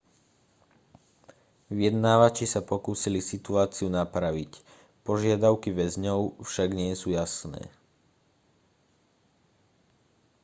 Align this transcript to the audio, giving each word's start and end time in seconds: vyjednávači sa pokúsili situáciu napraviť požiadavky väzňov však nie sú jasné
vyjednávači 1.75 2.45
sa 2.53 2.61
pokúsili 2.71 3.19
situáciu 3.31 3.85
napraviť 3.99 4.51
požiadavky 5.07 5.69
väzňov 5.79 6.19
však 6.49 6.69
nie 6.79 6.93
sú 7.01 7.07
jasné 7.13 7.61